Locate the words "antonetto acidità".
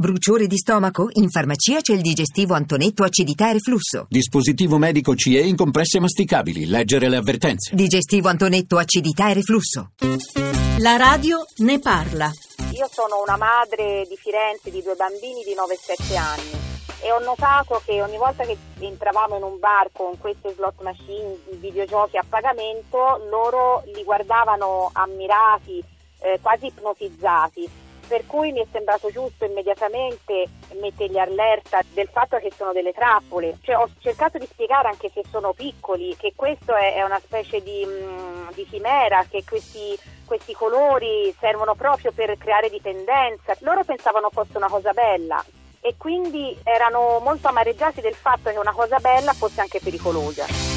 2.54-3.50, 8.30-9.28